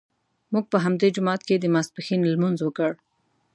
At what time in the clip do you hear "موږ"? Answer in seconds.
0.51-0.65